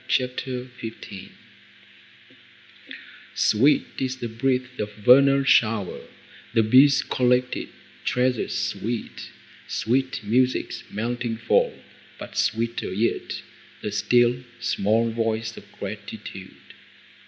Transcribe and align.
CHAPTER 0.07 0.65
XV 0.79 1.29
Sweet 3.35 3.85
is 3.99 4.17
the 4.17 4.29
breath 4.29 4.79
of 4.79 4.91
vernal 4.95 5.43
shower, 5.43 5.99
The 6.55 6.63
bees' 6.63 7.03
collected 7.03 7.69
treasures 8.03 8.57
sweet, 8.57 9.29
Sweet 9.67 10.23
music's 10.23 10.83
melting 10.89 11.37
fall, 11.37 11.83
but 12.17 12.35
sweeter 12.35 12.91
yet 12.91 13.43
The 13.83 13.91
still, 13.91 14.41
small 14.59 15.11
voice 15.11 15.55
of 15.55 15.71
gratitude. 15.71 16.73